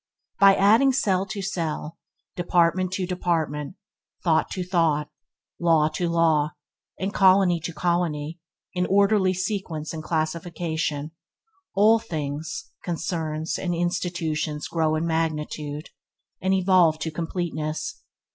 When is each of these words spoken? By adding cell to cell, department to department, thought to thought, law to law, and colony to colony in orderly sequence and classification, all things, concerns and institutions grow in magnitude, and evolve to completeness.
By 0.39 0.55
adding 0.55 0.93
cell 0.93 1.27
to 1.27 1.43
cell, 1.43 1.99
department 2.35 2.91
to 2.93 3.05
department, 3.05 3.75
thought 4.23 4.49
to 4.49 4.63
thought, 4.65 5.11
law 5.59 5.89
to 5.89 6.09
law, 6.09 6.53
and 6.99 7.13
colony 7.13 7.59
to 7.59 7.71
colony 7.71 8.39
in 8.73 8.87
orderly 8.87 9.35
sequence 9.35 9.93
and 9.93 10.01
classification, 10.03 11.11
all 11.75 11.99
things, 11.99 12.71
concerns 12.83 13.59
and 13.59 13.75
institutions 13.75 14.67
grow 14.67 14.95
in 14.95 15.05
magnitude, 15.05 15.91
and 16.41 16.55
evolve 16.55 16.97
to 16.97 17.11
completeness. 17.11 18.01